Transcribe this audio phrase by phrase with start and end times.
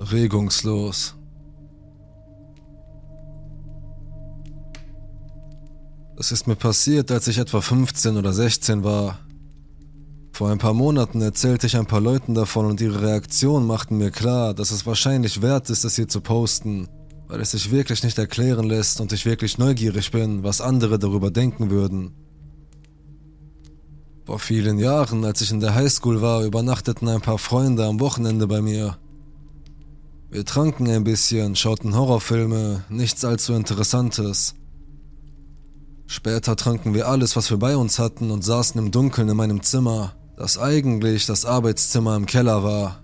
[0.00, 1.14] regungslos.
[6.16, 9.18] Das ist mir passiert, als ich etwa 15 oder 16 war.
[10.32, 14.10] Vor ein paar Monaten erzählte ich ein paar Leuten davon und ihre Reaktionen machten mir
[14.10, 16.88] klar, dass es wahrscheinlich wert ist, es hier zu posten,
[17.28, 21.30] weil es sich wirklich nicht erklären lässt und ich wirklich neugierig bin, was andere darüber
[21.30, 22.12] denken würden.
[24.24, 28.46] Vor vielen Jahren, als ich in der Highschool war, übernachteten ein paar Freunde am Wochenende
[28.46, 28.98] bei mir.
[30.28, 34.54] Wir tranken ein bisschen, schauten Horrorfilme, nichts allzu Interessantes.
[36.06, 39.62] Später tranken wir alles, was wir bei uns hatten und saßen im Dunkeln in meinem
[39.62, 43.02] Zimmer, das eigentlich das Arbeitszimmer im Keller war.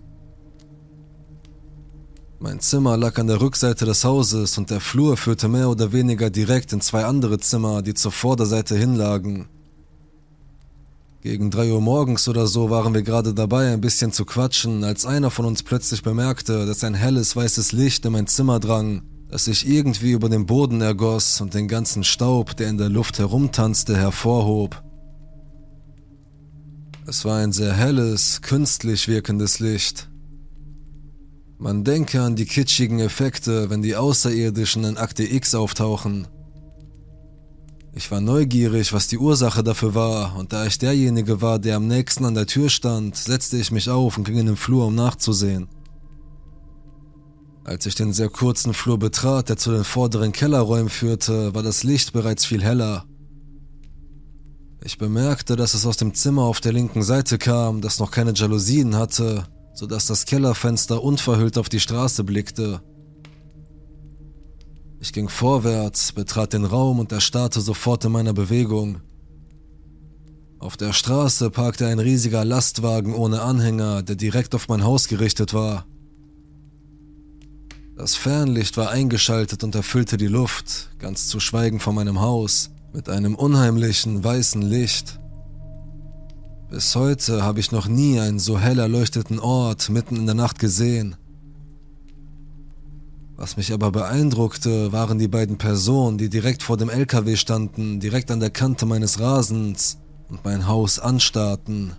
[2.41, 6.29] Mein Zimmer lag an der Rückseite des Hauses und der Flur führte mehr oder weniger
[6.29, 9.49] direkt in zwei andere Zimmer, die zur Vorderseite hinlagen.
[11.23, 15.07] Gegen drei Uhr morgens oder so waren wir gerade dabei, ein bisschen zu quatschen, als
[15.07, 19.45] einer von uns plötzlich bemerkte, dass ein helles weißes Licht in mein Zimmer drang, das
[19.45, 23.97] sich irgendwie über den Boden ergoss und den ganzen Staub, der in der Luft herumtanzte,
[23.97, 24.83] hervorhob.
[27.07, 30.11] Es war ein sehr helles, künstlich wirkendes Licht.
[31.57, 36.27] Man denke an die kitschigen Effekte, wenn die Außerirdischen in Akte X auftauchen.
[37.95, 41.87] Ich war neugierig, was die Ursache dafür war, und da ich derjenige war, der am
[41.87, 44.95] nächsten an der Tür stand, setzte ich mich auf und ging in den Flur, um
[44.95, 45.69] nachzusehen.
[47.65, 51.85] Als ich den sehr kurzen Flur betrat, der zu den vorderen Kellerräumen führte, war das
[51.85, 53.05] Licht bereits viel heller.
[54.83, 58.33] Ich bemerkte, dass es aus dem Zimmer auf der linken Seite kam, das noch keine
[58.33, 62.81] Jalousien hatte, sodass das Kellerfenster unverhüllt auf die Straße blickte.
[65.03, 69.01] Ich ging vorwärts, betrat den Raum und erstarrte sofort in meiner Bewegung.
[70.61, 75.55] Auf der Straße parkte ein riesiger Lastwagen ohne Anhänger, der direkt auf mein Haus gerichtet
[75.55, 75.87] war.
[77.97, 83.09] Das Fernlicht war eingeschaltet und erfüllte die Luft, ganz zu schweigen von meinem Haus, mit
[83.09, 85.19] einem unheimlichen weißen Licht.
[86.71, 90.61] Bis heute habe ich noch nie einen so hell erleuchteten Ort mitten in der Nacht
[90.61, 91.17] gesehen.
[93.43, 98.31] Was mich aber beeindruckte, waren die beiden Personen, die direkt vor dem LKW standen, direkt
[98.31, 99.99] an der Kante meines Rasens
[100.29, 101.95] und mein Haus anstarrten.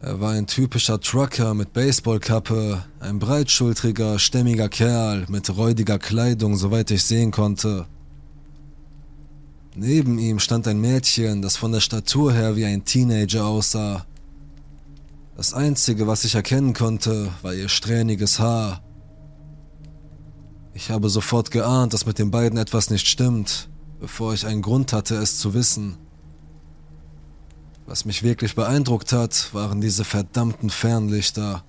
[0.00, 6.92] Er war ein typischer Trucker mit Baseballkappe, ein breitschultriger, stämmiger Kerl mit räudiger Kleidung, soweit
[6.92, 7.86] ich sehen konnte.
[9.74, 14.06] Neben ihm stand ein Mädchen, das von der Statur her wie ein Teenager aussah.
[15.36, 18.84] Das Einzige, was ich erkennen konnte, war ihr strähniges Haar.
[20.74, 23.68] Ich habe sofort geahnt, dass mit den beiden etwas nicht stimmt,
[24.00, 25.98] bevor ich einen Grund hatte, es zu wissen.
[27.86, 31.62] Was mich wirklich beeindruckt hat, waren diese verdammten Fernlichter.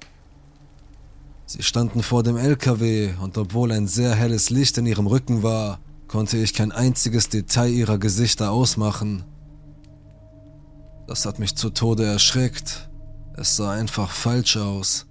[1.46, 5.80] Sie standen vor dem LKW und obwohl ein sehr helles Licht in ihrem Rücken war,
[6.08, 9.26] konnte ich kein einziges Detail ihrer Gesichter ausmachen.
[11.08, 12.90] Das hat mich zu Tode erschreckt.
[13.36, 15.08] Es sah einfach falsch aus.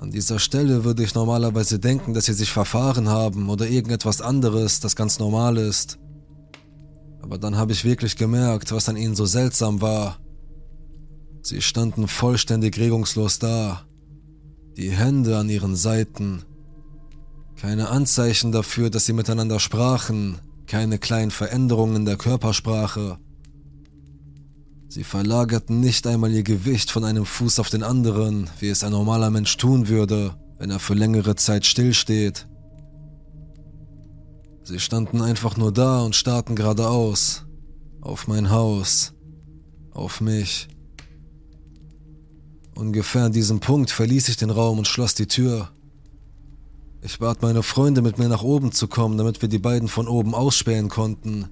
[0.00, 4.80] An dieser Stelle würde ich normalerweise denken, dass sie sich verfahren haben oder irgendetwas anderes,
[4.80, 5.98] das ganz normal ist.
[7.20, 10.16] Aber dann habe ich wirklich gemerkt, was an ihnen so seltsam war.
[11.42, 13.82] Sie standen vollständig regungslos da,
[14.78, 16.44] die Hände an ihren Seiten,
[17.60, 23.18] keine Anzeichen dafür, dass sie miteinander sprachen, keine kleinen Veränderungen der Körpersprache.
[24.90, 28.90] Sie verlagerten nicht einmal ihr Gewicht von einem Fuß auf den anderen, wie es ein
[28.90, 32.48] normaler Mensch tun würde, wenn er für längere Zeit stillsteht.
[34.64, 37.44] Sie standen einfach nur da und starrten geradeaus.
[38.00, 39.12] Auf mein Haus.
[39.92, 40.66] Auf mich.
[42.74, 45.70] Ungefähr an diesem Punkt verließ ich den Raum und schloss die Tür.
[47.00, 50.08] Ich bat meine Freunde, mit mir nach oben zu kommen, damit wir die beiden von
[50.08, 51.48] oben ausspähen konnten.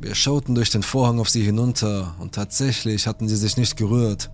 [0.00, 4.30] Wir schauten durch den Vorhang auf sie hinunter und tatsächlich hatten sie sich nicht gerührt.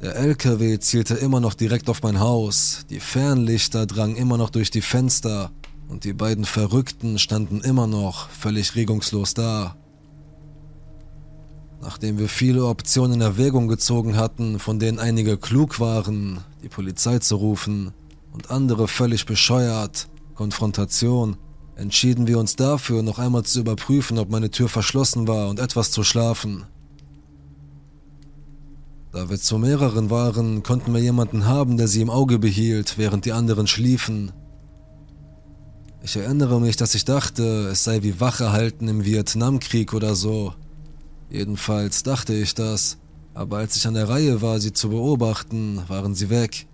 [0.00, 4.70] Der LKW zielte immer noch direkt auf mein Haus, die Fernlichter drangen immer noch durch
[4.70, 5.50] die Fenster
[5.88, 9.76] und die beiden Verrückten standen immer noch völlig regungslos da.
[11.82, 17.18] Nachdem wir viele Optionen in Erwägung gezogen hatten, von denen einige klug waren, die Polizei
[17.18, 17.92] zu rufen,
[18.32, 21.36] und andere völlig bescheuert, Konfrontation,
[21.80, 25.90] entschieden wir uns dafür, noch einmal zu überprüfen, ob meine Tür verschlossen war und etwas
[25.90, 26.66] zu schlafen.
[29.12, 33.24] Da wir zu mehreren waren, konnten wir jemanden haben, der sie im Auge behielt, während
[33.24, 34.30] die anderen schliefen.
[36.02, 40.52] Ich erinnere mich, dass ich dachte, es sei wie Wache halten im Vietnamkrieg oder so.
[41.30, 42.98] Jedenfalls dachte ich das.
[43.32, 46.66] aber als ich an der Reihe war, sie zu beobachten, waren sie weg.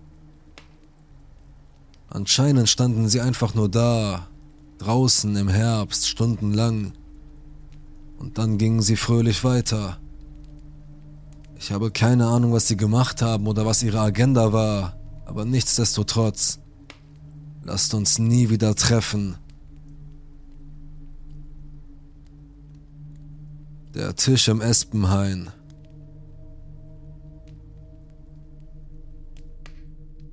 [2.09, 4.29] Anscheinend standen sie einfach nur da,
[4.79, 6.93] draußen im Herbst, stundenlang.
[8.19, 9.99] Und dann gingen sie fröhlich weiter.
[11.59, 16.61] Ich habe keine Ahnung, was sie gemacht haben oder was ihre Agenda war, aber nichtsdestotrotz,
[17.65, 19.37] lasst uns nie wieder treffen.
[23.95, 25.51] Der Tisch im Espenhain.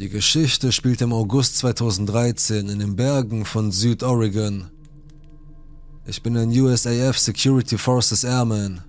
[0.04, 4.66] Die Geschichte spielt im August 2013 in den Bergen von Südoregon.
[6.06, 8.82] Ich bin ein USAF Security Forces Airman.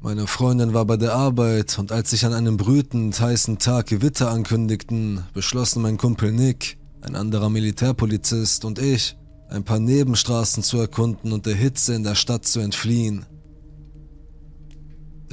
[0.00, 4.30] Meine Freundin war bei der Arbeit und als sich an einem brütend heißen Tag Gewitter
[4.30, 9.16] ankündigten, beschlossen mein Kumpel Nick, ein anderer Militärpolizist und ich,
[9.48, 13.26] ein paar Nebenstraßen zu erkunden und der Hitze in der Stadt zu entfliehen.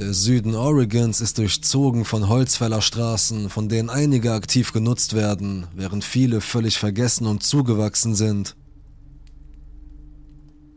[0.00, 6.40] Der Süden Oregons ist durchzogen von Holzfällerstraßen, von denen einige aktiv genutzt werden, während viele
[6.40, 8.56] völlig vergessen und zugewachsen sind.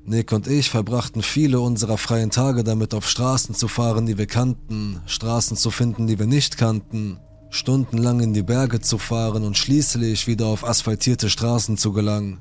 [0.03, 4.27] Nick und ich verbrachten viele unserer freien Tage damit, auf Straßen zu fahren, die wir
[4.27, 7.17] kannten, Straßen zu finden, die wir nicht kannten,
[7.49, 12.39] stundenlang in die Berge zu fahren und schließlich wieder auf asphaltierte Straßen zu gelangen.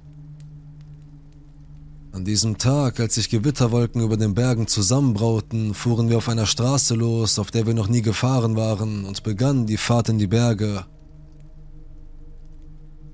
[2.13, 6.95] An diesem Tag, als sich Gewitterwolken über den Bergen zusammenbrauten, fuhren wir auf einer Straße
[6.95, 10.85] los, auf der wir noch nie gefahren waren, und begannen die Fahrt in die Berge.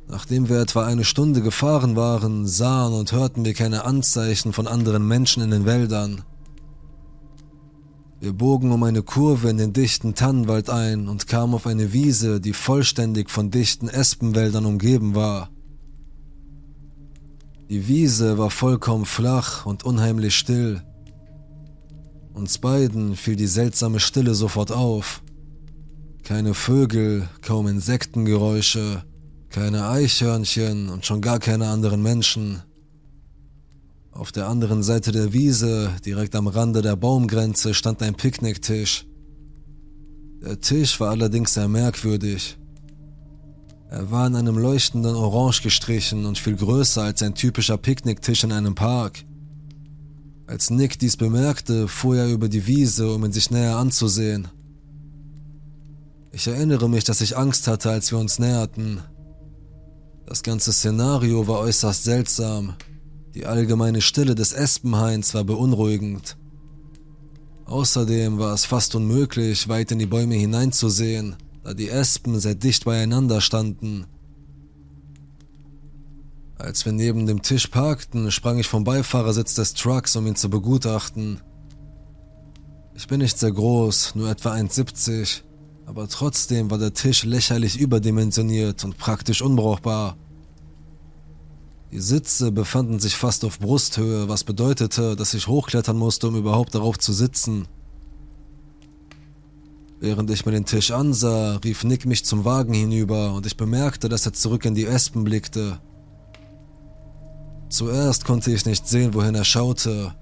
[0.08, 5.06] Nachdem wir etwa eine Stunde gefahren waren, sahen und hörten wir keine Anzeichen von anderen
[5.06, 6.24] Menschen in den Wäldern.
[8.18, 12.40] Wir bogen um eine Kurve in den dichten Tannenwald ein und kamen auf eine Wiese,
[12.40, 15.50] die vollständig von dichten Espenwäldern umgeben war.
[17.70, 20.82] Die Wiese war vollkommen flach und unheimlich still.
[22.32, 25.22] Uns beiden fiel die seltsame Stille sofort auf.
[26.22, 29.04] Keine Vögel, kaum Insektengeräusche,
[29.50, 32.62] keine Eichhörnchen und schon gar keine anderen Menschen.
[34.12, 39.06] Auf der anderen Seite der Wiese, direkt am Rande der Baumgrenze, stand ein Picknicktisch.
[40.42, 42.57] Der Tisch war allerdings sehr merkwürdig.
[43.90, 48.52] Er war in einem leuchtenden Orange gestrichen und viel größer als ein typischer Picknicktisch in
[48.52, 49.24] einem Park.
[50.46, 54.48] Als Nick dies bemerkte, fuhr er über die Wiese, um ihn sich näher anzusehen.
[56.32, 59.00] Ich erinnere mich, dass ich Angst hatte, als wir uns näherten.
[60.26, 62.74] Das ganze Szenario war äußerst seltsam.
[63.34, 66.36] Die allgemeine Stille des Espenhains war beunruhigend.
[67.64, 72.84] Außerdem war es fast unmöglich, weit in die Bäume hineinzusehen da die Espen sehr dicht
[72.84, 74.06] beieinander standen.
[76.56, 80.50] Als wir neben dem Tisch parkten, sprang ich vom Beifahrersitz des Trucks, um ihn zu
[80.50, 81.40] begutachten.
[82.94, 85.42] Ich bin nicht sehr groß, nur etwa 1,70,
[85.86, 90.16] aber trotzdem war der Tisch lächerlich überdimensioniert und praktisch unbrauchbar.
[91.92, 96.74] Die Sitze befanden sich fast auf Brusthöhe, was bedeutete, dass ich hochklettern musste, um überhaupt
[96.74, 97.66] darauf zu sitzen.
[100.00, 104.08] Während ich mir den Tisch ansah, rief Nick mich zum Wagen hinüber und ich bemerkte,
[104.08, 105.80] dass er zurück in die Espen blickte.
[107.68, 110.14] Zuerst konnte ich nicht sehen, wohin er schaute,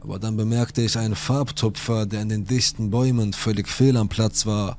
[0.00, 4.46] aber dann bemerkte ich einen Farbtupfer, der in den dichten Bäumen völlig fehl am Platz
[4.46, 4.78] war.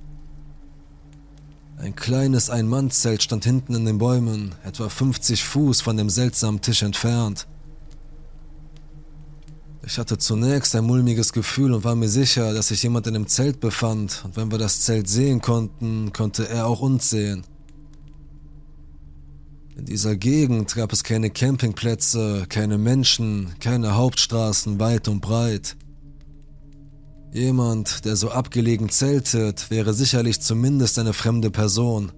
[1.77, 6.83] Ein kleines Ein-Mann-Zelt stand hinten in den Bäumen, etwa 50 Fuß von dem seltsamen Tisch
[6.83, 7.47] entfernt.
[9.83, 13.27] Ich hatte zunächst ein mulmiges Gefühl und war mir sicher, dass sich jemand in dem
[13.27, 17.43] Zelt befand, und wenn wir das Zelt sehen konnten, konnte er auch uns sehen.
[19.75, 25.75] In dieser Gegend gab es keine Campingplätze, keine Menschen, keine Hauptstraßen weit und breit.
[27.33, 32.11] Jemand, der so abgelegen zeltet, wäre sicherlich zumindest eine fremde Person.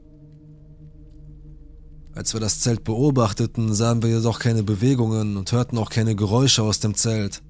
[2.13, 6.63] Als wir das Zelt beobachteten, sahen wir jedoch keine Bewegungen und hörten auch keine Geräusche
[6.63, 7.41] aus dem Zelt.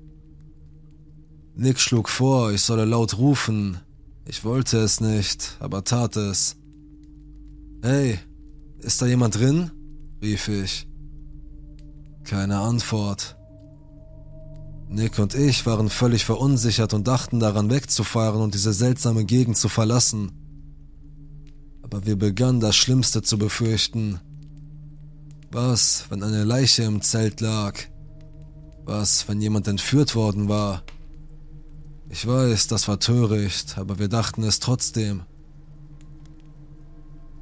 [1.56, 3.78] Nick schlug vor, ich solle laut rufen.
[4.26, 6.56] Ich wollte es nicht, aber tat es.
[7.82, 8.20] Hey,
[8.80, 9.72] ist da jemand drin?
[10.22, 10.88] rief ich.
[12.24, 13.38] Keine Antwort.
[14.88, 19.70] Nick und ich waren völlig verunsichert und dachten daran wegzufahren und diese seltsame Gegend zu
[19.70, 20.32] verlassen.
[21.82, 24.20] Aber wir begannen das Schlimmste zu befürchten.
[25.52, 27.78] Was, wenn eine Leiche im Zelt lag?
[28.86, 30.84] Was, wenn jemand entführt worden war?
[32.14, 35.24] Ich weiß, das war töricht, aber wir dachten es trotzdem.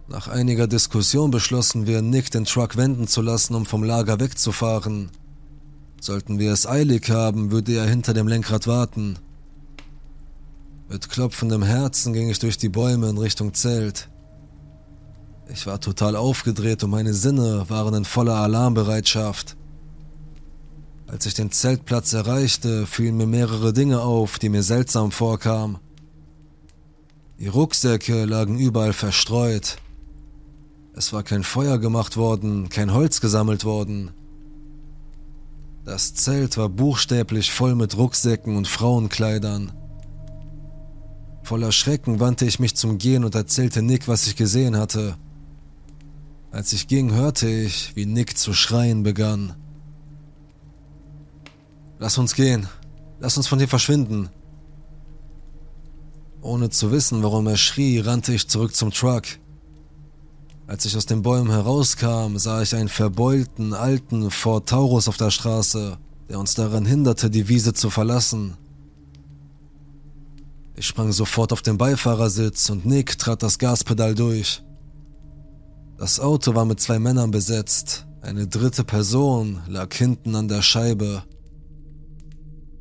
[0.07, 5.11] Nach einiger Diskussion beschlossen wir, Nick den Truck wenden zu lassen, um vom Lager wegzufahren.
[5.99, 9.19] Sollten wir es eilig haben, würde er hinter dem Lenkrad warten.
[10.87, 14.07] Mit klopfendem Herzen ging ich durch die Bäume in Richtung Zelt.
[15.51, 19.57] Ich war total aufgedreht und meine Sinne waren in voller Alarmbereitschaft.
[21.11, 25.77] Als ich den Zeltplatz erreichte, fielen mir mehrere Dinge auf, die mir seltsam vorkamen.
[27.37, 29.75] Die Rucksäcke lagen überall verstreut.
[30.95, 34.11] Es war kein Feuer gemacht worden, kein Holz gesammelt worden.
[35.83, 39.73] Das Zelt war buchstäblich voll mit Rucksäcken und Frauenkleidern.
[41.43, 45.17] Voller Schrecken wandte ich mich zum Gehen und erzählte Nick, was ich gesehen hatte.
[46.51, 49.55] Als ich ging, hörte ich, wie Nick zu schreien begann.
[52.01, 52.67] Lass uns gehen.
[53.19, 54.29] Lass uns von hier verschwinden.
[56.41, 59.25] Ohne zu wissen, warum er schrie, rannte ich zurück zum Truck.
[60.65, 65.29] Als ich aus den Bäumen herauskam, sah ich einen verbeulten, alten Ford Taurus auf der
[65.29, 68.57] Straße, der uns daran hinderte, die Wiese zu verlassen.
[70.75, 74.63] Ich sprang sofort auf den Beifahrersitz und Nick trat das Gaspedal durch.
[75.99, 81.21] Das Auto war mit zwei Männern besetzt, eine dritte Person lag hinten an der Scheibe.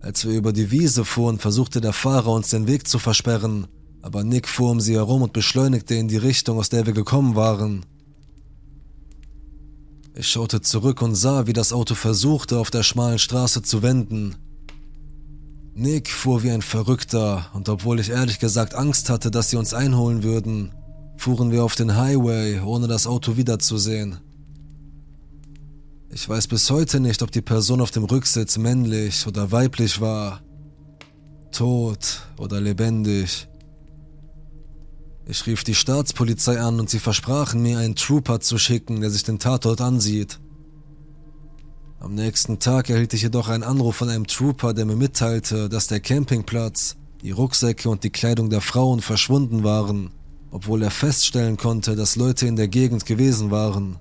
[0.01, 3.67] Als wir über die Wiese fuhren, versuchte der Fahrer uns den Weg zu versperren,
[4.01, 7.37] aber Nick fuhr um sie herum und beschleunigte in die Richtung, aus der wir gekommen
[7.37, 7.85] waren.
[10.15, 14.37] Ich schaute zurück und sah, wie das Auto versuchte, auf der schmalen Straße zu wenden.
[15.75, 19.75] Nick fuhr wie ein Verrückter, und obwohl ich ehrlich gesagt Angst hatte, dass sie uns
[19.75, 20.73] einholen würden,
[21.17, 24.19] fuhren wir auf den Highway, ohne das Auto wiederzusehen.
[26.13, 30.43] Ich weiß bis heute nicht, ob die Person auf dem Rücksitz männlich oder weiblich war,
[31.53, 33.47] tot oder lebendig.
[35.25, 39.23] Ich rief die Staatspolizei an und sie versprachen mir, einen Trooper zu schicken, der sich
[39.23, 40.41] den Tatort ansieht.
[42.01, 45.87] Am nächsten Tag erhielt ich jedoch einen Anruf von einem Trooper, der mir mitteilte, dass
[45.87, 50.11] der Campingplatz, die Rucksäcke und die Kleidung der Frauen verschwunden waren,
[50.51, 54.01] obwohl er feststellen konnte, dass Leute in der Gegend gewesen waren.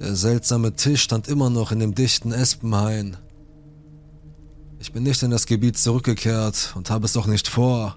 [0.00, 3.16] Der seltsame Tisch stand immer noch in dem dichten Espenhain.
[4.78, 7.96] Ich bin nicht in das Gebiet zurückgekehrt und habe es auch nicht vor.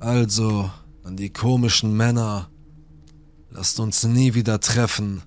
[0.00, 0.70] Also,
[1.02, 2.50] an die komischen Männer,
[3.50, 5.22] lasst uns nie wieder treffen.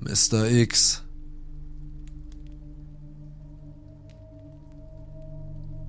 [0.00, 0.50] Mr.
[0.50, 1.02] X.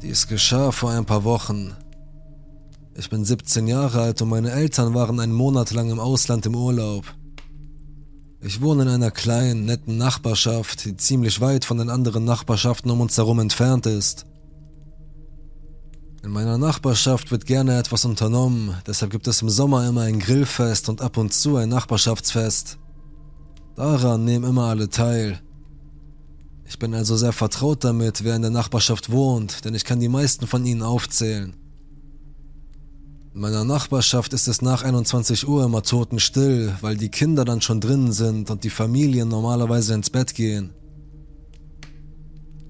[0.01, 1.75] Dies geschah vor ein paar Wochen.
[2.99, 6.55] Ich bin 17 Jahre alt und meine Eltern waren einen Monat lang im Ausland im
[6.55, 7.05] Urlaub.
[8.41, 13.01] Ich wohne in einer kleinen, netten Nachbarschaft, die ziemlich weit von den anderen Nachbarschaften um
[13.01, 14.25] uns herum entfernt ist.
[16.23, 20.89] In meiner Nachbarschaft wird gerne etwas unternommen, deshalb gibt es im Sommer immer ein Grillfest
[20.89, 22.79] und ab und zu ein Nachbarschaftsfest.
[23.75, 25.39] Daran nehmen immer alle teil.
[26.65, 30.09] Ich bin also sehr vertraut damit, wer in der Nachbarschaft wohnt, denn ich kann die
[30.09, 31.55] meisten von ihnen aufzählen.
[33.37, 37.79] In meiner Nachbarschaft ist es nach 21 Uhr immer totenstill, weil die Kinder dann schon
[37.79, 40.73] drinnen sind und die Familien normalerweise ins Bett gehen.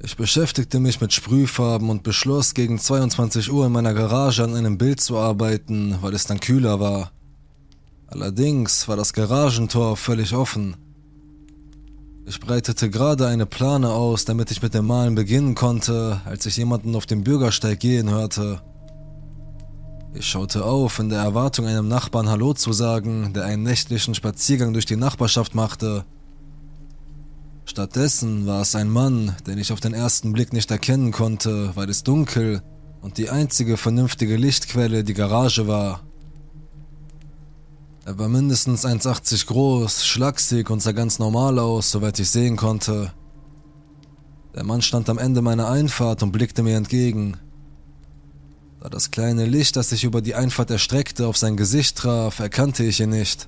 [0.04, 4.78] Ich beschäftigte mich mit Sprühfarben und beschloss, gegen 22 Uhr in meiner Garage an einem
[4.78, 7.14] Bild zu arbeiten, weil es dann kühler war.
[8.08, 10.76] Allerdings war das Garagentor völlig offen.
[12.26, 16.58] Ich breitete gerade eine Plane aus, damit ich mit dem Malen beginnen konnte, als ich
[16.58, 18.62] jemanden auf dem Bürgersteig gehen hörte.
[20.14, 24.74] Ich schaute auf, in der Erwartung, einem Nachbarn Hallo zu sagen, der einen nächtlichen Spaziergang
[24.74, 26.06] durch die Nachbarschaft machte.
[27.66, 31.90] Stattdessen war es ein Mann, den ich auf den ersten Blick nicht erkennen konnte, weil
[31.90, 32.64] es dunkel
[33.02, 36.02] und die einzige vernünftige Lichtquelle die Garage war.
[38.06, 43.12] Er war mindestens 1,80 groß, schlaksig und sah ganz normal aus, soweit ich sehen konnte.
[44.56, 47.38] Der Mann stand am Ende meiner Einfahrt und blickte mir entgegen.
[48.79, 52.84] Da das kleine Licht, das sich über die Einfahrt erstreckte, auf sein Gesicht traf, erkannte
[52.84, 53.48] ich ihn nicht.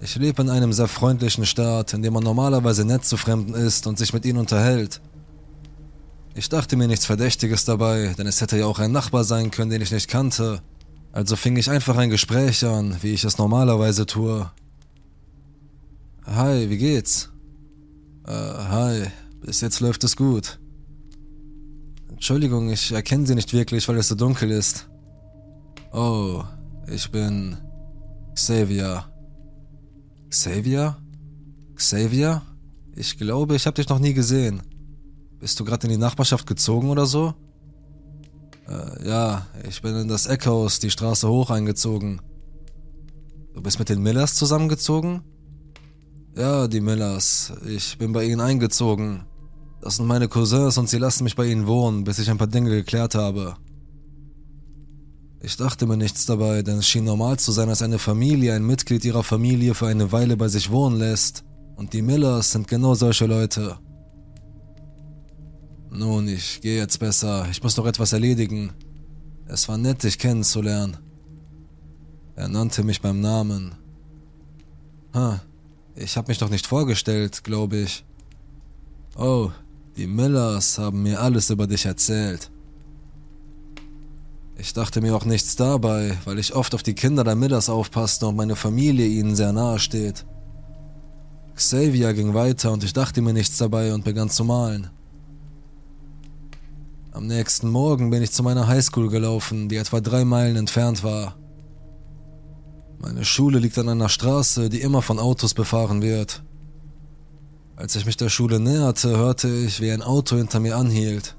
[0.00, 3.86] Ich lebe in einem sehr freundlichen Staat, in dem man normalerweise nett zu Fremden ist
[3.86, 5.00] und sich mit ihnen unterhält.
[6.34, 9.70] Ich dachte mir nichts Verdächtiges dabei, denn es hätte ja auch ein Nachbar sein können,
[9.70, 10.60] den ich nicht kannte.
[11.12, 14.50] Also fing ich einfach ein Gespräch an, wie ich es normalerweise tue.
[16.26, 17.30] Hi, wie geht's?
[18.26, 19.04] Äh, hi,
[19.40, 20.58] bis jetzt läuft es gut.
[22.16, 24.88] Entschuldigung, ich erkenne Sie nicht wirklich, weil es so dunkel ist.
[25.92, 26.42] Oh,
[26.90, 27.58] ich bin
[28.34, 29.04] Xavier.
[30.30, 30.96] Xavier?
[31.74, 32.40] Xavier?
[32.94, 34.62] Ich glaube, ich habe dich noch nie gesehen.
[35.38, 37.34] Bist du gerade in die Nachbarschaft gezogen oder so?
[38.66, 42.22] Äh, ja, ich bin in das Eckhaus die Straße hoch eingezogen.
[43.52, 45.22] Du bist mit den Millers zusammengezogen?
[46.34, 47.52] Ja, die Millers.
[47.66, 49.26] Ich bin bei ihnen eingezogen.
[49.80, 52.46] Das sind meine Cousins und sie lassen mich bei ihnen wohnen, bis ich ein paar
[52.46, 53.56] Dinge geklärt habe.
[55.40, 58.66] Ich dachte mir nichts dabei, denn es schien normal zu sein, dass eine Familie ein
[58.66, 61.44] Mitglied ihrer Familie für eine Weile bei sich wohnen lässt.
[61.76, 63.78] Und die Millers sind genau solche Leute.
[65.90, 67.46] Nun, ich gehe jetzt besser.
[67.50, 68.72] Ich muss noch etwas erledigen.
[69.46, 70.96] Es war nett, dich kennenzulernen.
[72.34, 73.74] Er nannte mich beim Namen.
[75.14, 75.40] Ha,
[75.94, 78.04] ich habe mich doch nicht vorgestellt, glaube ich.
[79.16, 79.50] Oh,
[79.96, 82.50] die Millers haben mir alles über dich erzählt.
[84.58, 88.26] Ich dachte mir auch nichts dabei, weil ich oft auf die Kinder der Millers aufpasste
[88.26, 90.24] und meine Familie ihnen sehr nahe steht.
[91.54, 94.90] Xavier ging weiter und ich dachte mir nichts dabei und begann zu malen.
[97.12, 101.36] Am nächsten Morgen bin ich zu meiner Highschool gelaufen, die etwa drei Meilen entfernt war.
[102.98, 106.42] Meine Schule liegt an einer Straße, die immer von Autos befahren wird.
[107.76, 111.36] Als ich mich der Schule näherte, hörte ich, wie ein Auto hinter mir anhielt.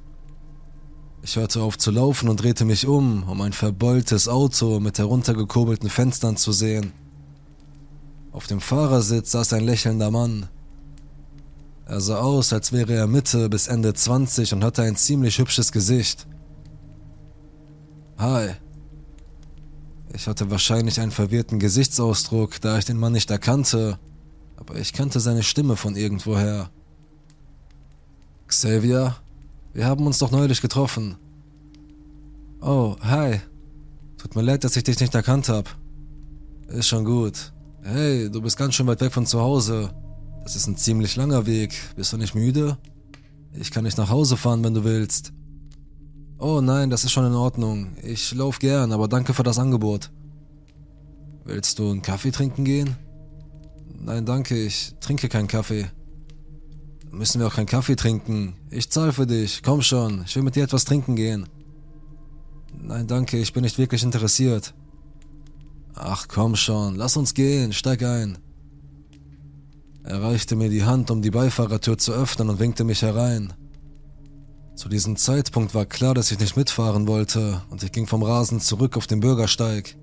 [1.24, 5.90] Ich hörte auf zu laufen und drehte mich um, um ein verbeultes Auto mit heruntergekurbelten
[5.90, 6.92] Fenstern zu sehen.
[8.32, 10.48] Auf dem Fahrersitz saß ein lächelnder Mann.
[11.88, 15.72] Er sah aus, als wäre er Mitte bis Ende 20 und hatte ein ziemlich hübsches
[15.72, 16.28] Gesicht.
[18.20, 18.52] Hi.
[20.14, 23.98] Ich hatte wahrscheinlich einen verwirrten Gesichtsausdruck, da ich den Mann nicht erkannte
[24.58, 26.70] aber ich kannte seine Stimme von irgendwoher.
[28.48, 29.16] Xavier,
[29.74, 31.16] wir haben uns doch neulich getroffen.
[32.62, 33.40] Oh, hi.
[34.18, 35.70] Tut mir leid, dass ich dich nicht erkannt habe.
[36.68, 37.54] Ist schon gut.
[37.84, 39.94] Hey, du bist ganz schön weit weg von zu Hause.
[40.44, 41.76] Das ist ein ziemlich langer Weg.
[41.96, 42.78] Bist du nicht müde?
[43.54, 45.34] Ich kann nicht nach Hause fahren, wenn du willst.
[46.40, 47.96] Oh nein, das ist schon in Ordnung.
[48.02, 50.12] Ich lauf gern, aber danke für das Angebot.
[51.46, 52.96] Willst du einen Kaffee trinken gehen?
[54.00, 55.88] Nein, danke, ich trinke keinen Kaffee.
[57.12, 58.56] Müssen wir auch keinen Kaffee trinken?
[58.70, 59.64] Ich zahle für dich.
[59.64, 61.48] Komm schon, ich will mit dir etwas trinken gehen.
[62.74, 64.74] Nein, danke, ich bin nicht wirklich interessiert.
[65.96, 68.38] Ach komm schon, lass uns gehen, steig ein.
[70.04, 73.54] Er reichte mir die Hand, um die Beifahrertür zu öffnen und winkte mich herein.
[74.76, 78.62] Zu diesem Zeitpunkt war klar, dass ich nicht mitfahren wollte und ich ging vom Rasen
[78.62, 79.98] zurück auf den Bürgersteig.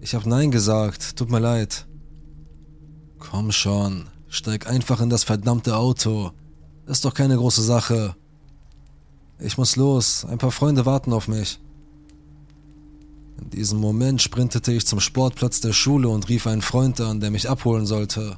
[0.00, 1.86] Ich habe Nein gesagt, tut mir leid.
[3.30, 6.30] Komm schon, steig einfach in das verdammte Auto.
[6.86, 8.14] Ist doch keine große Sache.
[9.38, 11.58] Ich muss los, ein paar Freunde warten auf mich.
[13.40, 17.30] In diesem Moment sprintete ich zum Sportplatz der Schule und rief einen Freund an, der
[17.30, 18.36] mich abholen sollte.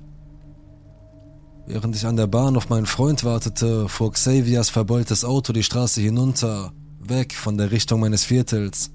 [1.66, 6.00] Während ich an der Bahn auf meinen Freund wartete, fuhr Xaviers verbeultes Auto die Straße
[6.00, 8.90] hinunter, weg von der Richtung meines Viertels.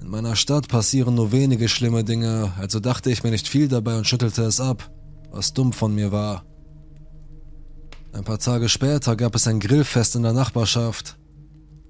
[0.00, 3.98] In meiner Stadt passieren nur wenige schlimme Dinge, also dachte ich mir nicht viel dabei
[3.98, 4.90] und schüttelte es ab,
[5.30, 6.44] was dumm von mir war.
[8.12, 11.16] Ein paar Tage später gab es ein Grillfest in der Nachbarschaft.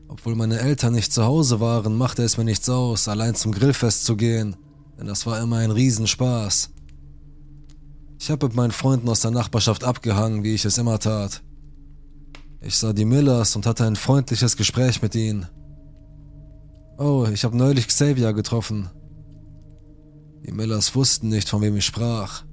[0.09, 4.05] Obwohl meine Eltern nicht zu Hause waren, machte es mir nichts aus, allein zum Grillfest
[4.05, 4.57] zu gehen,
[4.99, 6.71] denn das war immer ein Riesenspaß.
[8.19, 11.43] Ich habe mit meinen Freunden aus der Nachbarschaft abgehangen, wie ich es immer tat.
[12.61, 15.47] Ich sah die Millers und hatte ein freundliches Gespräch mit ihnen.
[17.03, 18.91] Oh, ich habe neulich Xavier getroffen.
[20.45, 22.45] Die Millers wussten nicht, von wem ich sprach.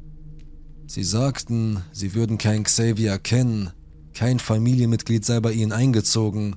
[0.88, 3.72] Sie sagten, sie würden keinen Xavier kennen,
[4.14, 6.56] kein Familienmitglied sei bei ihnen eingezogen.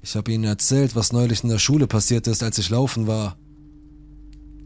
[0.00, 3.36] Ich habe ihnen erzählt, was neulich in der Schule passiert ist, als ich laufen war.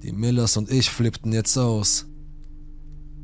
[0.05, 2.07] Die Millers und ich flippten jetzt aus.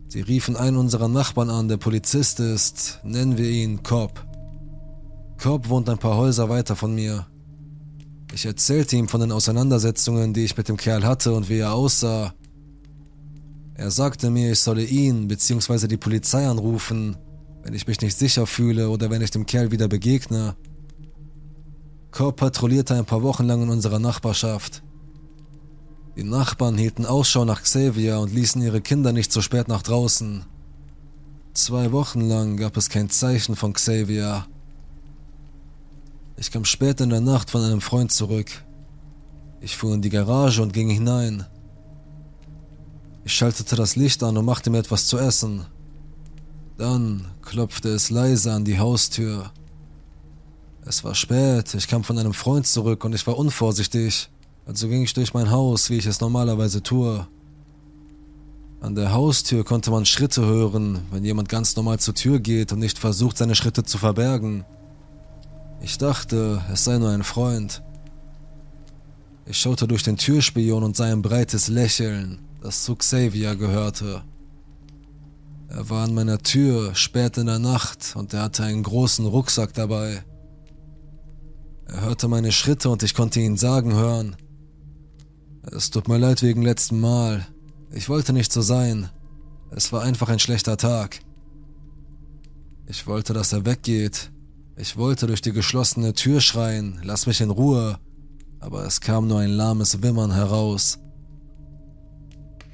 [0.09, 4.27] Sie riefen einen unserer Nachbarn an, der Polizist ist, nennen wir ihn Cobb.
[5.39, 7.30] Cobb wohnt ein paar Häuser weiter von mir.
[8.33, 11.73] Ich erzählte ihm von den Auseinandersetzungen, die ich mit dem Kerl hatte und wie er
[11.73, 12.33] aussah.
[13.75, 15.89] Er sagte mir, ich solle ihn bzw.
[15.89, 17.17] die Polizei anrufen,
[17.63, 20.55] wenn ich mich nicht sicher fühle oder wenn ich dem Kerl wieder begegne.
[22.11, 24.83] Cobb patrouillierte ein paar Wochen lang in unserer Nachbarschaft.
[26.17, 30.45] Die Nachbarn hielten Ausschau nach Xavier und ließen ihre Kinder nicht so spät nach draußen.
[31.55, 34.47] Zwei Wochen lang gab es kein Zeichen von Xavier.
[36.41, 38.51] Ich kam spät in der Nacht von einem Freund zurück.
[39.61, 41.45] Ich fuhr in die Garage und ging hinein.
[43.25, 45.67] Ich schaltete das Licht an und machte mir etwas zu essen.
[46.79, 49.53] Dann klopfte es leise an die Haustür.
[50.87, 54.31] Es war spät, ich kam von einem Freund zurück und ich war unvorsichtig,
[54.65, 57.29] also ging ich durch mein Haus, wie ich es normalerweise tue.
[58.81, 62.79] An der Haustür konnte man Schritte hören, wenn jemand ganz normal zur Tür geht und
[62.79, 64.65] nicht versucht, seine Schritte zu verbergen.
[65.83, 67.83] Ich dachte, es sei nur ein Freund.
[69.47, 74.23] Ich schaute durch den Türspion und sah ein breites Lächeln, das zu Xavier gehörte.
[75.69, 79.73] Er war an meiner Tür spät in der Nacht und er hatte einen großen Rucksack
[79.73, 80.25] dabei.
[81.87, 84.37] Er hörte meine Schritte und ich konnte ihn sagen hören.
[85.63, 87.47] Es tut mir leid wegen letzten Mal.
[87.93, 89.09] Ich wollte nicht so sein.
[89.71, 91.21] Es war einfach ein schlechter Tag.
[92.87, 94.31] Ich wollte, dass er weggeht.
[94.81, 97.99] Ich wollte durch die geschlossene Tür schreien, lass mich in Ruhe,
[98.61, 100.99] aber es kam nur ein lahmes Wimmern heraus.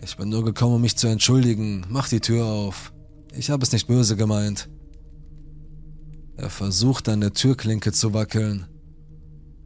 [0.01, 1.85] Ich bin nur gekommen, um mich zu entschuldigen.
[1.89, 2.93] Mach die Tür auf.
[3.35, 4.69] Ich habe es nicht böse gemeint.
[6.37, 8.67] Er versuchte an der Türklinke zu wackeln.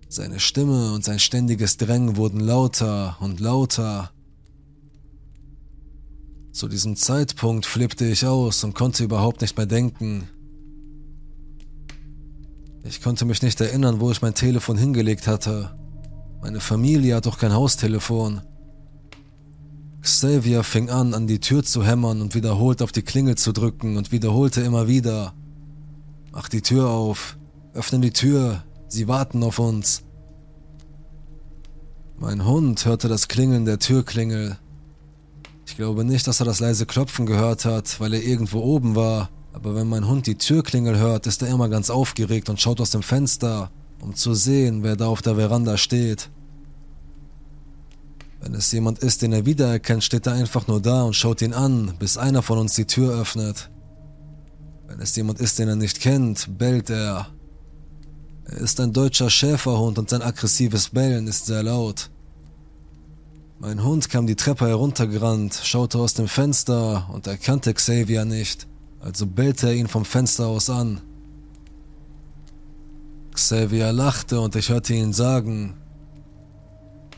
[0.08, 4.12] Seine Stimme und sein ständiges Drängen wurden lauter und lauter.
[6.52, 10.26] Zu diesem Zeitpunkt flippte ich aus und konnte überhaupt nicht mehr denken.
[12.82, 15.76] Ich konnte mich nicht erinnern, wo ich mein Telefon hingelegt hatte.
[16.40, 18.40] Meine Familie hat doch kein Haustelefon.
[20.00, 23.98] Xavier fing an, an die Tür zu hämmern und wiederholt auf die Klingel zu drücken
[23.98, 25.34] und wiederholte immer wieder.
[26.32, 27.36] Mach die Tür auf,
[27.74, 30.02] öffne die Tür, sie warten auf uns.
[32.18, 34.58] Mein Hund hörte das Klingeln der Türklingel.
[35.66, 39.28] Ich glaube nicht, dass er das leise Klopfen gehört hat, weil er irgendwo oben war,
[39.52, 42.90] aber wenn mein Hund die Türklingel hört, ist er immer ganz aufgeregt und schaut aus
[42.90, 46.30] dem Fenster, um zu sehen, wer da auf der Veranda steht.
[48.40, 51.52] Wenn es jemand ist, den er wiedererkennt, steht er einfach nur da und schaut ihn
[51.52, 53.70] an, bis einer von uns die Tür öffnet.
[54.86, 57.28] Wenn es jemand ist, den er nicht kennt, bellt er.
[58.44, 62.10] Er ist ein deutscher Schäferhund und sein aggressives Bellen ist sehr laut.
[63.58, 68.66] Mein Hund kam die Treppe heruntergerannt, schaute aus dem Fenster und erkannte Xavier nicht,
[69.00, 71.00] also bellte er ihn vom Fenster aus an.
[73.32, 75.74] Xavier lachte und ich hörte ihn sagen,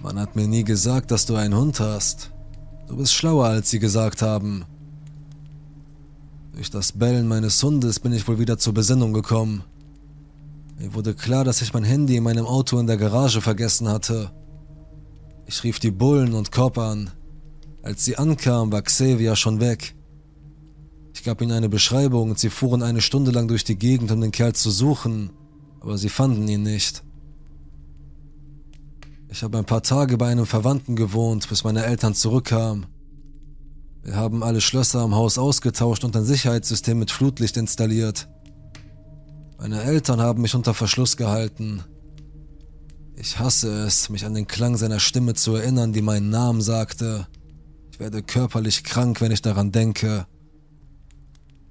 [0.03, 2.31] man hat mir nie gesagt, dass du einen Hund hast.
[2.89, 4.65] Du bist schlauer, als sie gesagt haben.
[6.55, 9.65] Durch das Bellen meines Hundes bin ich wohl wieder zur Besinnung gekommen.
[10.79, 14.31] Mir wurde klar, dass ich mein Handy in meinem Auto in der Garage vergessen hatte.
[15.47, 17.11] Ich rief die Bullen und Korb an.
[17.83, 19.95] Als sie ankam, war Xavier schon weg.
[21.15, 24.21] Ich gab ihnen eine Beschreibung und sie fuhren eine Stunde lang durch die Gegend, um
[24.21, 25.31] den Kerl zu suchen,
[25.81, 27.03] aber sie fanden ihn nicht.
[29.29, 32.87] Ich habe ein paar Tage bei einem Verwandten gewohnt, bis meine Eltern zurückkamen.
[34.03, 38.29] Wir haben alle Schlösser am Haus ausgetauscht und ein Sicherheitssystem mit Flutlicht installiert.
[39.59, 41.85] Meine Eltern haben mich unter Verschluss gehalten.
[43.15, 47.29] Ich hasse es, mich an den Klang seiner Stimme zu erinnern, die meinen Namen sagte.
[47.93, 50.27] Ich werde körperlich krank, wenn ich daran denke.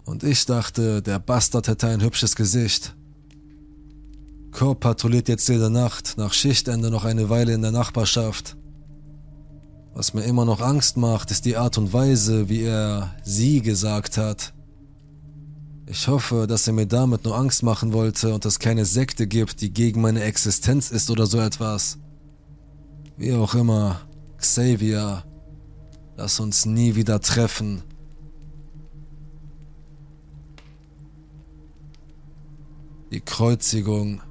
[0.05, 2.95] Und ich dachte, der Bastard hätte ein hübsches Gesicht.
[4.51, 8.57] Korb patrouilliert jetzt jede Nacht, nach Schichtende noch eine Weile in der Nachbarschaft.
[9.93, 14.17] Was mir immer noch Angst macht, ist die Art und Weise, wie er sie gesagt
[14.17, 14.53] hat.
[15.85, 19.59] Ich hoffe, dass er mir damit nur Angst machen wollte und es keine Sekte gibt,
[19.59, 21.97] die gegen meine Existenz ist oder so etwas.
[23.17, 24.01] Wie auch immer,
[24.37, 25.23] Xavier,
[26.15, 27.83] lass uns nie wieder treffen.
[33.11, 34.21] Die Kreuzigung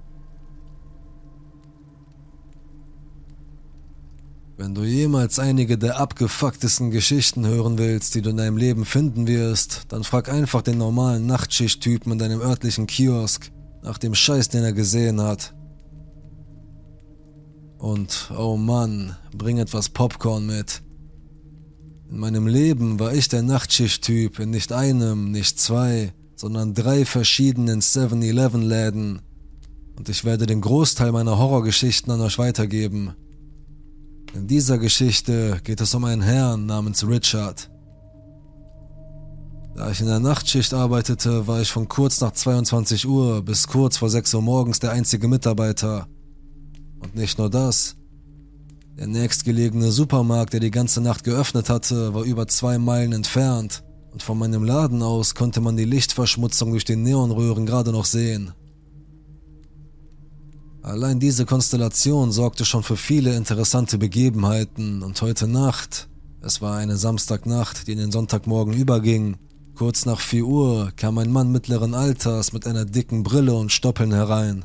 [4.61, 9.27] Wenn du jemals einige der abgefucktesten Geschichten hören willst, die du in deinem Leben finden
[9.27, 13.51] wirst, dann frag einfach den normalen Nachtschichttypen in deinem örtlichen Kiosk
[13.83, 15.55] nach dem Scheiß, den er gesehen hat.
[17.79, 20.83] Und, oh Mann, bring etwas Popcorn mit.
[22.11, 27.83] In meinem Leben war ich der Nachtschichttyp in nicht einem, nicht zwei, sondern drei verschiedenen
[27.83, 29.21] 7-Eleven-Läden.
[29.99, 33.13] Und ich werde den Großteil meiner Horrorgeschichten an euch weitergeben.
[34.33, 37.71] In dieser Geschichte geht es um einen Herrn namens Richard.
[39.77, 43.99] Da ich in der Nachtschicht arbeitete, war ich von kurz nach 22 Uhr bis kurz
[43.99, 46.07] vor 6 Uhr morgens der einzige Mitarbeiter.
[47.01, 47.97] Und nicht nur das.
[48.99, 54.23] Der nächstgelegene Supermarkt, der die ganze Nacht geöffnet hatte, war über zwei Meilen entfernt und
[54.23, 58.53] von meinem Laden aus konnte man die Lichtverschmutzung durch die Neonröhren gerade noch sehen.
[60.83, 66.09] Allein diese Konstellation sorgte schon für viele interessante Begebenheiten und heute Nacht,
[66.41, 69.37] es war eine Samstagnacht, die in den Sonntagmorgen überging,
[69.75, 74.13] kurz nach 4 Uhr kam ein Mann mittleren Alters mit einer dicken Brille und Stoppeln
[74.13, 74.65] herein.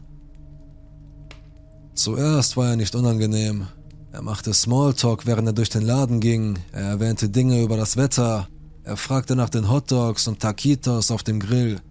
[1.93, 3.67] Zuerst war er nicht unangenehm.
[4.12, 8.47] Er machte Smalltalk, während er durch den Laden ging, er erwähnte Dinge über das Wetter,
[8.86, 11.82] er fragte nach den Hotdogs und Taquitos auf dem Grill.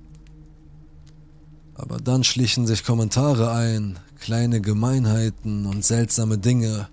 [1.75, 6.89] Aber dann schlichen sich Kommentare ein, kleine Gemeinheiten und seltsame Dinge.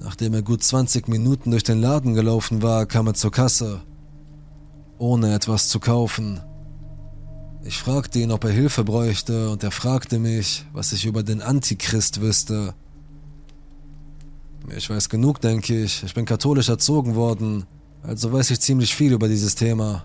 [0.00, 3.80] Nachdem er gut 20 Minuten durch den Laden gelaufen war, kam er zur Kasse,
[4.98, 6.40] ohne etwas zu kaufen.
[7.64, 11.40] Ich fragte ihn, ob er Hilfe bräuchte, und er fragte mich, was ich über den
[11.40, 12.74] Antichrist wüsste.
[14.76, 16.02] Ich weiß genug, denke ich.
[16.02, 17.66] Ich bin katholisch erzogen worden,
[18.02, 20.04] also weiß ich ziemlich viel über dieses Thema.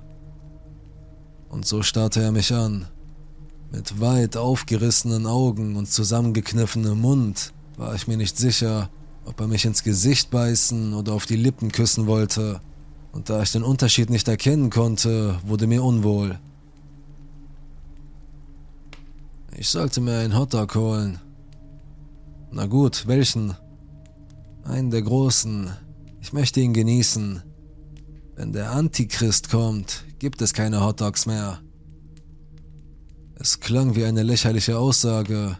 [1.49, 2.87] Und so starrte er mich an.
[3.71, 8.89] Mit weit aufgerissenen Augen und zusammengekniffenem Mund war ich mir nicht sicher,
[9.25, 12.61] ob er mich ins Gesicht beißen oder auf die Lippen küssen wollte.
[13.11, 16.39] Und da ich den Unterschied nicht erkennen konnte, wurde mir unwohl.
[19.55, 21.19] Ich sollte mir einen Hotdog holen.
[22.51, 23.55] Na gut, welchen?
[24.63, 25.71] Einen der großen.
[26.21, 27.41] Ich möchte ihn genießen.
[28.37, 31.59] Wenn der Antichrist kommt, gibt es keine Hotdogs mehr.
[33.33, 35.57] Es klang wie eine lächerliche Aussage.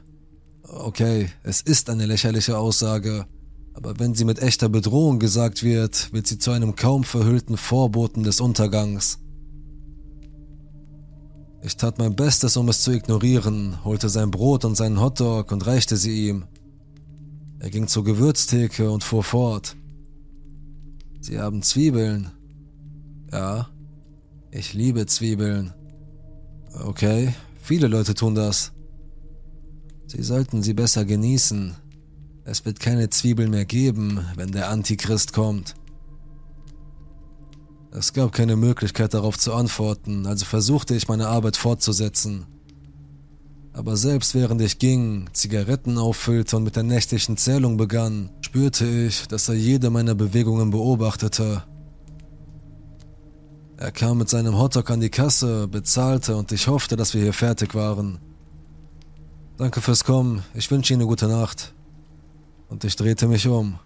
[0.62, 3.26] Okay, es ist eine lächerliche Aussage,
[3.74, 8.22] aber wenn sie mit echter Bedrohung gesagt wird, wird sie zu einem kaum verhüllten Vorboten
[8.22, 9.18] des Untergangs.
[11.64, 15.66] Ich tat mein Bestes, um es zu ignorieren, holte sein Brot und seinen Hotdog und
[15.66, 16.46] reichte sie ihm.
[17.58, 19.76] Er ging zur Gewürztheke und fuhr fort.
[21.22, 22.37] Sie haben Zwiebeln.
[23.32, 23.68] Ja,
[24.52, 25.74] ich liebe Zwiebeln.
[26.86, 28.72] Okay, viele Leute tun das.
[30.06, 31.76] Sie sollten sie besser genießen.
[32.46, 35.76] Es wird keine Zwiebeln mehr geben, wenn der Antichrist kommt.
[37.92, 42.46] Es gab keine Möglichkeit darauf zu antworten, also versuchte ich meine Arbeit fortzusetzen.
[43.74, 49.28] Aber selbst während ich ging, Zigaretten auffüllte und mit der nächtlichen Zählung begann, spürte ich,
[49.28, 51.64] dass er jede meiner Bewegungen beobachtete.
[53.80, 57.34] Er kam mit seinem Hotdog an die Kasse, bezahlte und ich hoffte, dass wir hier
[57.34, 58.18] fertig waren.
[59.56, 61.76] Danke fürs Kommen, ich wünsche Ihnen eine gute Nacht.
[62.70, 63.78] Und ich drehte mich um.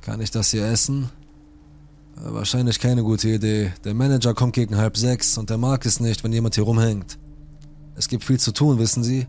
[0.00, 1.10] Kann ich das hier essen?
[2.16, 3.74] Wahrscheinlich keine gute Idee.
[3.84, 7.18] Der Manager kommt gegen halb sechs und er mag es nicht, wenn jemand hier rumhängt.
[7.94, 9.26] Es gibt viel zu tun, wissen Sie?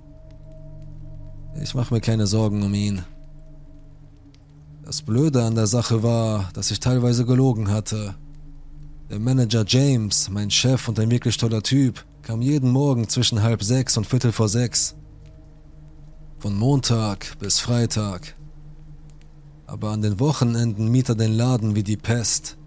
[1.61, 3.03] Ich mache mir keine Sorgen um ihn.
[4.85, 8.15] Das Blöde an der Sache war, dass ich teilweise gelogen hatte.
[9.11, 13.61] Der Manager James, mein Chef und ein wirklich toller Typ, kam jeden Morgen zwischen halb
[13.61, 14.95] sechs und viertel vor sechs.
[16.39, 18.37] Von Montag bis Freitag.
[19.67, 22.57] Aber an den Wochenenden miet er den Laden wie die Pest.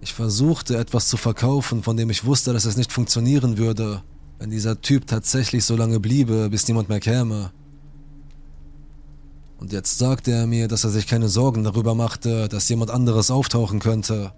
[0.00, 4.02] Ich versuchte etwas zu verkaufen, von dem ich wusste, dass es nicht funktionieren würde,
[4.38, 7.52] wenn dieser Typ tatsächlich so lange bliebe, bis niemand mehr käme.
[9.58, 13.30] Und jetzt sagte er mir, dass er sich keine Sorgen darüber machte, dass jemand anderes
[13.30, 14.32] auftauchen könnte.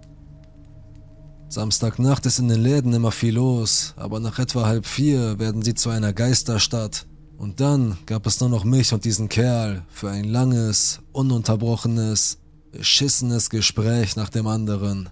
[1.53, 5.75] Samstagnacht ist in den Läden immer viel los, aber nach etwa halb vier werden sie
[5.75, 7.05] zu einer Geisterstadt.
[7.37, 12.39] Und dann gab es nur noch mich und diesen Kerl für ein langes, ununterbrochenes,
[12.71, 15.09] beschissenes Gespräch nach dem anderen.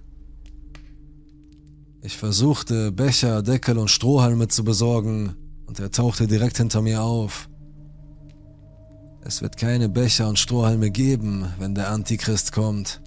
[2.01, 5.35] Ich versuchte, Becher, Deckel und Strohhalme zu besorgen,
[5.67, 7.49] und er tauchte direkt hinter mir auf.
[9.23, 12.99] Es wird keine Becher und Strohhalme geben, wenn der Antichrist kommt.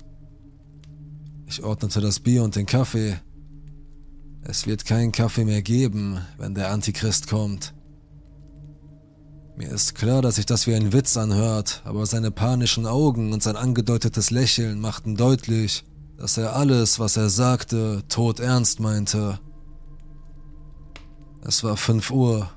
[1.46, 3.18] Ich ordnete das Bier und den Kaffee.
[4.42, 7.74] Es wird keinen Kaffee mehr geben, wenn der Antichrist kommt.
[9.57, 13.42] Mir ist klar, dass sich das wie ein Witz anhört, aber seine panischen Augen und
[13.42, 15.85] sein angedeutetes Lächeln machten deutlich,
[16.16, 19.38] dass er alles, was er sagte, tot ernst meinte.
[21.42, 22.50] Es war fünf Uhr.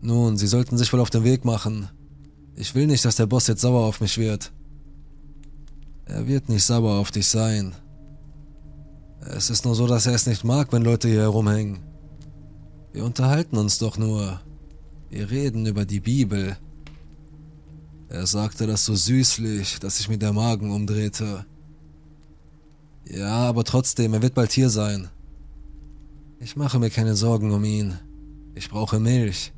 [0.00, 1.90] Nun, Sie sollten sich wohl auf den Weg machen.
[2.56, 4.52] Ich will nicht, dass der Boss jetzt sauer auf mich wird.
[6.06, 7.74] Er wird nicht sauer auf dich sein.
[9.20, 11.80] Es ist nur so, dass er es nicht mag, wenn Leute hier herumhängen.
[12.92, 14.40] Wir unterhalten uns doch nur.
[15.10, 16.56] Wir reden über die Bibel.
[18.08, 21.44] Er sagte das so süßlich, dass ich mir der Magen umdrehte.
[23.04, 25.08] Ja, aber trotzdem, er wird bald hier sein.
[26.38, 27.98] Ich mache mir keine Sorgen um ihn.
[28.54, 29.52] Ich brauche Milch.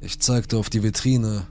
[0.00, 1.46] Ich zeigte auf die Vitrine.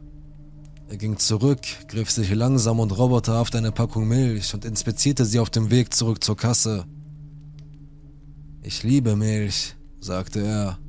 [0.89, 5.49] Er ging zurück, griff sich langsam und roboterhaft eine Packung Milch und inspizierte sie auf
[5.49, 6.85] dem Weg zurück zur Kasse.
[8.61, 10.79] Ich liebe Milch, sagte er.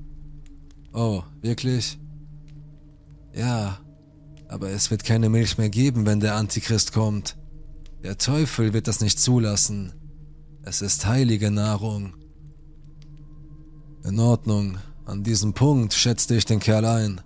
[0.92, 1.98] Oh, wirklich?
[3.34, 3.80] Ja,
[4.48, 7.36] aber es wird keine Milch mehr geben, wenn der Antichrist kommt.
[8.04, 9.92] Der Teufel wird das nicht zulassen.
[10.62, 12.14] Es ist heilige Nahrung.
[14.04, 17.20] In Ordnung, an diesem Punkt schätzte ich den Kerl ein.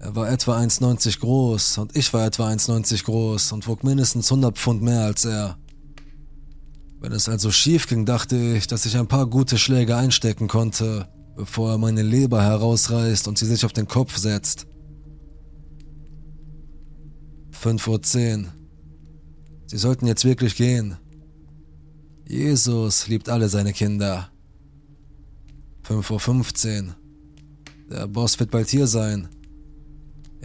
[0.00, 4.56] Er war etwa 1,90 groß und ich war etwa 1,90 groß und wog mindestens 100
[4.56, 5.58] Pfund mehr als er.
[7.00, 11.06] Wenn es also schief ging, dachte ich, dass ich ein paar gute Schläge einstecken konnte,
[11.36, 14.66] bevor er meine Leber herausreißt und sie sich auf den Kopf setzt.
[17.62, 18.52] 5.10 Uhr.
[19.66, 20.96] Sie sollten jetzt wirklich gehen.
[22.26, 24.30] Jesus liebt alle seine Kinder.
[25.86, 26.96] 5.15 Uhr.
[27.90, 29.28] Der Boss wird bald hier sein.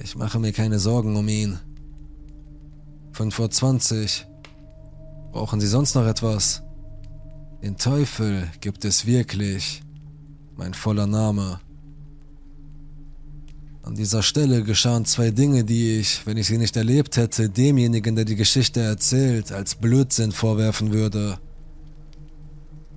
[0.01, 1.59] Ich mache mir keine Sorgen um ihn.
[3.13, 5.31] 5.20 Uhr.
[5.31, 6.63] Brauchen Sie sonst noch etwas?
[7.63, 9.81] Den Teufel gibt es wirklich.
[10.57, 11.59] Mein voller Name.
[13.83, 18.15] An dieser Stelle geschahen zwei Dinge, die ich, wenn ich sie nicht erlebt hätte, demjenigen,
[18.15, 21.37] der die Geschichte erzählt, als Blödsinn vorwerfen würde.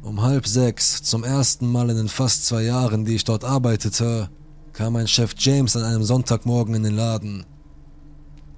[0.02, 4.30] Um halb sechs, zum ersten Mal in den fast zwei Jahren, die ich dort arbeitete,
[4.78, 7.44] kam mein Chef James an einem Sonntagmorgen in den Laden.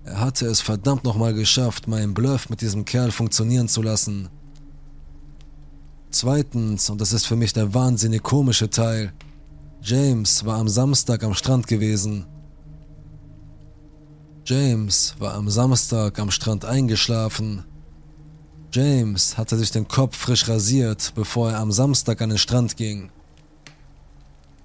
[0.05, 4.29] Er hatte es verdammt nochmal geschafft, meinen Bluff mit diesem Kerl funktionieren zu lassen.
[6.11, 9.15] Zweitens, und das ist für mich der wahnsinnig komische Teil,
[9.81, 12.27] James war am Samstag am Strand gewesen.
[14.45, 17.65] James war am Samstag am Strand eingeschlafen.
[18.75, 23.11] James hatte sich den Kopf frisch rasiert, bevor er am Samstag an den Strand ging.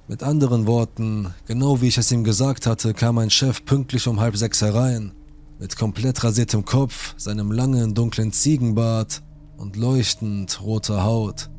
[0.07, 4.19] Mit anderen Worten, genau wie ich es ihm gesagt hatte, kam mein Chef pünktlich um
[4.19, 5.13] halb sechs herein
[5.59, 9.23] mit komplett rasiertem Kopf, seinem langen, dunklen Ziegenbart
[9.57, 11.49] und leuchtend roter Haut.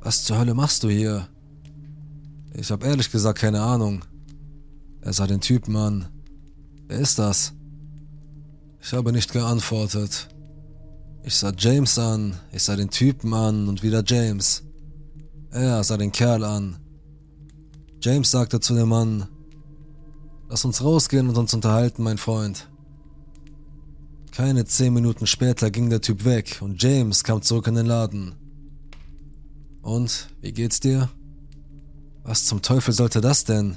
[0.00, 1.28] Was zur Hölle machst du hier?
[2.54, 4.04] Ich habe ehrlich gesagt keine Ahnung.
[5.00, 6.08] Er sah den Typen an.
[6.88, 7.52] Wer ist das?
[8.80, 10.28] Ich habe nicht geantwortet.
[11.22, 14.64] Ich sah James an, ich sah den Typen an und wieder James.
[15.52, 16.76] Er sah den Kerl an.
[18.00, 19.28] James sagte zu dem Mann,
[20.48, 22.68] Lass uns rausgehen und uns unterhalten, mein Freund.
[24.32, 28.34] Keine zehn Minuten später ging der Typ weg und James kam zurück in den Laden.
[29.82, 31.10] Und, wie geht's dir?
[32.22, 33.76] Was zum Teufel sollte das denn?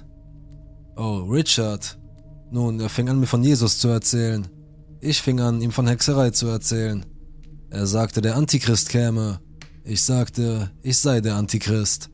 [0.95, 1.97] Oh, Richard.
[2.51, 4.47] Nun, er fing an, mir von Jesus zu erzählen.
[5.01, 7.05] Ich fing an, ihm von Hexerei zu erzählen.
[7.69, 9.39] Er sagte, der Antichrist käme.
[9.87, 12.09] Ich sagte, ich sei der Antichrist.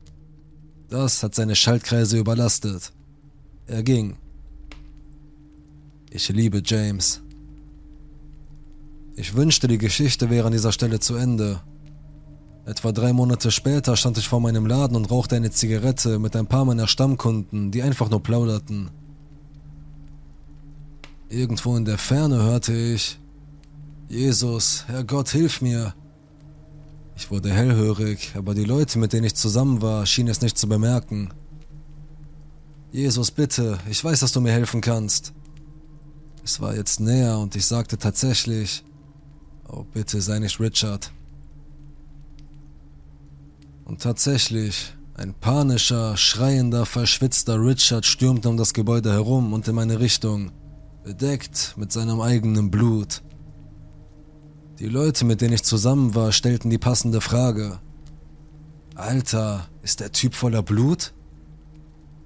[0.90, 2.92] Das hat seine Schaltkreise überlastet.
[3.66, 4.16] Er ging.
[6.10, 7.22] Ich liebe James.
[9.16, 11.62] Ich wünschte, die Geschichte wäre an dieser Stelle zu Ende.
[12.66, 16.46] Etwa drei Monate später stand ich vor meinem Laden und rauchte eine Zigarette mit ein
[16.46, 18.90] paar meiner Stammkunden, die einfach nur plauderten.
[21.30, 23.18] Irgendwo in der Ferne hörte ich,
[24.10, 25.94] Jesus, Herr Gott, hilf mir.
[27.16, 30.68] Ich wurde hellhörig, aber die Leute, mit denen ich zusammen war, schienen es nicht zu
[30.68, 31.32] bemerken.
[32.90, 35.32] Jesus, bitte, ich weiß, dass du mir helfen kannst.
[36.44, 38.84] Es war jetzt näher und ich sagte tatsächlich,
[39.68, 41.12] oh bitte sei nicht Richard.
[43.84, 50.00] Und tatsächlich, ein panischer, schreiender, verschwitzter Richard stürmte um das Gebäude herum und in meine
[50.00, 50.50] Richtung,
[51.04, 53.22] bedeckt mit seinem eigenen Blut.
[54.82, 57.78] Die Leute, mit denen ich zusammen war, stellten die passende Frage.
[58.96, 61.12] Alter, ist der Typ voller Blut?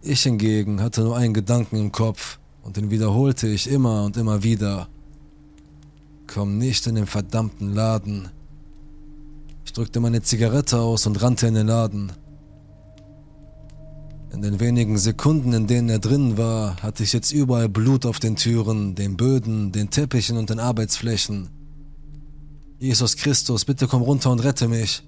[0.00, 4.42] Ich hingegen hatte nur einen Gedanken im Kopf und den wiederholte ich immer und immer
[4.42, 4.88] wieder.
[6.26, 8.30] Komm nicht in den verdammten Laden.
[9.66, 12.10] Ich drückte meine Zigarette aus und rannte in den Laden.
[14.32, 18.18] In den wenigen Sekunden, in denen er drin war, hatte ich jetzt überall Blut auf
[18.18, 21.50] den Türen, den Böden, den Teppichen und den Arbeitsflächen.
[22.78, 25.02] Jesus Christus, bitte komm runter und rette mich.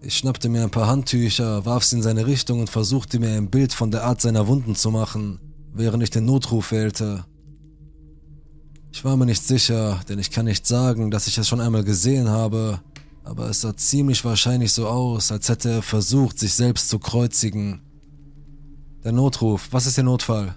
[0.00, 3.50] Ich schnappte mir ein paar Handtücher, warf sie in seine Richtung und versuchte mir ein
[3.50, 5.40] Bild von der Art seiner Wunden zu machen
[5.76, 7.24] während ich den Notruf wählte.
[8.92, 11.84] Ich war mir nicht sicher, denn ich kann nicht sagen, dass ich es schon einmal
[11.84, 12.80] gesehen habe,
[13.24, 17.82] aber es sah ziemlich wahrscheinlich so aus, als hätte er versucht, sich selbst zu kreuzigen.
[19.04, 20.56] Der Notruf, was ist der Notfall?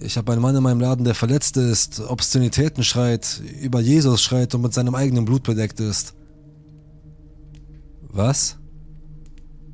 [0.00, 4.54] Ich habe einen Mann in meinem Laden, der verletzt ist, Obszönitäten schreit, über Jesus schreit
[4.54, 6.14] und mit seinem eigenen Blut bedeckt ist.
[8.02, 8.58] Was?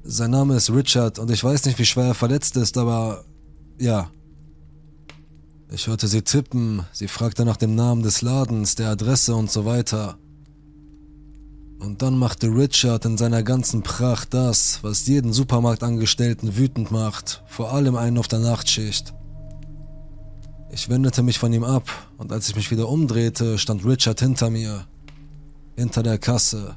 [0.03, 3.25] Sein Name ist Richard und ich weiß nicht, wie schwer er verletzt ist, aber
[3.79, 4.11] ja.
[5.71, 9.67] Ich hörte sie tippen, sie fragte nach dem Namen des Ladens, der Adresse und so
[9.67, 10.17] weiter.
[11.81, 17.75] Und dann machte Richard in seiner ganzen Pracht das, was jeden Supermarktangestellten wütend macht, vor
[17.75, 19.13] allem einen auf der Nachtschicht.
[20.75, 24.51] Ich wendete mich von ihm ab und als ich mich wieder umdrehte, stand Richard hinter
[24.51, 24.85] mir,
[25.77, 26.75] hinter der Kasse.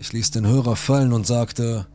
[0.00, 1.86] Ich ließ den Hörer fallen und sagte,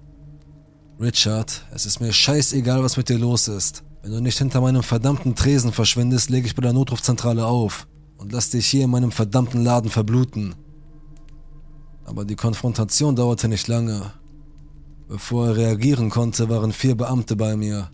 [0.98, 3.84] Richard, es ist mir scheißegal, was mit dir los ist.
[4.02, 7.86] Wenn du nicht hinter meinem verdammten Tresen verschwindest, lege ich bei der Notrufzentrale auf
[8.18, 10.56] und lass dich hier in meinem verdammten Laden verbluten.
[12.06, 14.14] Aber die Konfrontation dauerte nicht lange.
[15.10, 17.92] Bevor er reagieren konnte, waren vier Beamte bei mir.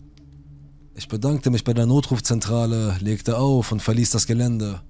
[0.98, 4.80] Ich bedankte mich bei der Notrufzentrale, legte auf und verließ das Gelände.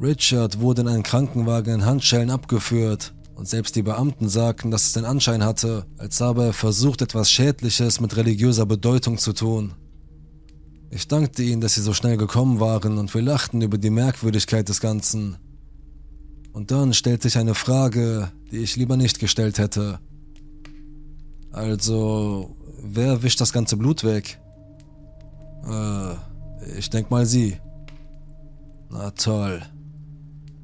[0.00, 4.92] Richard wurde in einen Krankenwagen in Handschellen abgeführt und selbst die Beamten sagten, dass es
[4.92, 9.72] den Anschein hatte, als habe er versucht, etwas Schädliches mit religiöser Bedeutung zu tun.
[10.90, 14.68] Ich dankte ihnen, dass sie so schnell gekommen waren und wir lachten über die Merkwürdigkeit
[14.68, 15.36] des Ganzen.
[16.52, 19.98] Und dann stellte ich eine Frage, die ich lieber nicht gestellt hätte.
[21.50, 24.40] Also, wer wischt das ganze Blut weg?
[25.66, 26.14] Äh,
[26.78, 27.56] ich denk mal sie.
[28.90, 29.62] Na toll.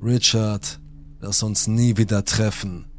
[0.03, 0.81] Richard,
[1.21, 2.90] lass uns nie wieder treffen.